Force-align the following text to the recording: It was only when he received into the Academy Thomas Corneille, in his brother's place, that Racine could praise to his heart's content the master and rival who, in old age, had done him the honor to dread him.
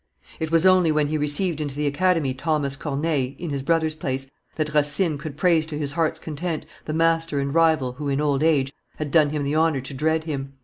It 0.39 0.49
was 0.49 0.65
only 0.65 0.91
when 0.91 1.09
he 1.09 1.17
received 1.19 1.61
into 1.61 1.75
the 1.75 1.85
Academy 1.85 2.33
Thomas 2.33 2.75
Corneille, 2.75 3.35
in 3.37 3.51
his 3.51 3.61
brother's 3.61 3.93
place, 3.93 4.31
that 4.55 4.73
Racine 4.73 5.19
could 5.19 5.37
praise 5.37 5.67
to 5.67 5.77
his 5.77 5.91
heart's 5.91 6.17
content 6.17 6.65
the 6.85 6.93
master 6.95 7.39
and 7.39 7.53
rival 7.53 7.91
who, 7.91 8.09
in 8.09 8.19
old 8.19 8.41
age, 8.41 8.73
had 8.97 9.11
done 9.11 9.29
him 9.29 9.43
the 9.43 9.53
honor 9.53 9.81
to 9.81 9.93
dread 9.93 10.23
him. 10.23 10.53